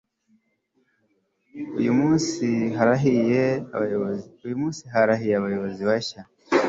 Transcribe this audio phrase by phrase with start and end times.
[1.79, 3.41] uyumunsi harahiye
[5.39, 6.21] abayobozi bashya